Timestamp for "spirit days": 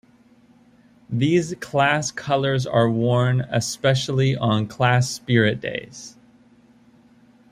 5.11-6.17